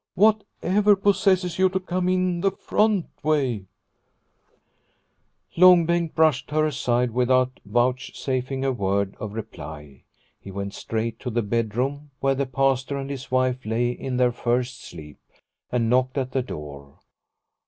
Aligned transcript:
Whatever 0.15 0.95
possesses 0.95 1.59
you 1.59 1.69
to 1.69 1.79
come 1.79 2.09
in 2.09 2.41
the 2.41 2.49
front 2.49 3.05
way?" 3.21 3.67
Long 5.55 5.85
Bengt 5.85 6.15
brushed 6.15 6.49
her 6.49 6.65
aside 6.65 7.11
without 7.11 7.59
vouch 7.67 8.13
safing 8.19 8.65
a 8.65 8.71
word 8.71 9.15
of 9.19 9.33
reply. 9.33 10.01
He 10.39 10.49
went 10.49 10.73
straight 10.73 11.19
to 11.19 11.29
the 11.29 11.43
bedroom 11.43 12.09
where 12.19 12.33
the 12.33 12.47
Pastor 12.47 12.97
and 12.97 13.11
his 13.11 13.29
wife 13.29 13.63
lay 13.63 13.91
in 13.91 14.17
their 14.17 14.31
first 14.31 14.81
sleep, 14.83 15.19
and 15.71 15.87
knocked 15.87 16.17
at 16.17 16.31
the 16.31 16.41
door. 16.41 16.97